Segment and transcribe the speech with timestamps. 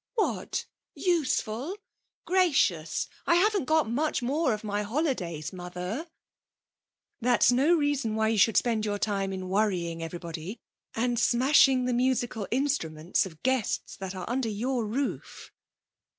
[0.15, 1.77] 'What, useful?
[2.25, 3.07] Gracious!
[3.27, 6.07] I haven't got much more of my holidays, Mother.'
[7.21, 10.59] 'That's no reason why you should spend your time in worrying everybody,
[10.95, 15.51] and smashing the musical instruments of guests that are under your roof.'